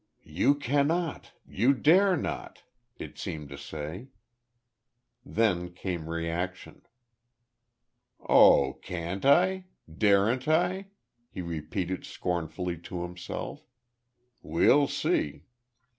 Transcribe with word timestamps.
"You 0.33 0.55
cannot. 0.55 1.33
You 1.45 1.75
dare 1.75 2.17
not," 2.17 2.63
it 2.97 3.19
seemed 3.19 3.49
to 3.49 3.57
say. 3.59 4.07
Then 5.23 5.71
came 5.73 6.09
reaction. 6.09 6.81
"Oh, 8.19 8.79
can't 8.81 9.23
I? 9.25 9.65
Daren't 9.87 10.47
I?" 10.47 10.87
he 11.29 11.43
repeated 11.43 12.03
scornfully 12.03 12.79
to 12.79 13.03
himself. 13.03 13.67
"We'll 14.41 14.87
see." 14.87 15.43